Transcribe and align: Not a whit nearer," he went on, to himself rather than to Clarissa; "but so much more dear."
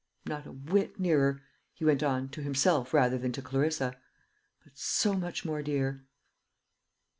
Not 0.25 0.47
a 0.47 0.51
whit 0.51 0.99
nearer," 0.99 1.43
he 1.75 1.85
went 1.85 2.01
on, 2.01 2.29
to 2.29 2.41
himself 2.41 2.91
rather 2.91 3.19
than 3.19 3.31
to 3.33 3.41
Clarissa; 3.43 3.99
"but 4.63 4.75
so 4.75 5.13
much 5.13 5.45
more 5.45 5.61
dear." 5.61 6.05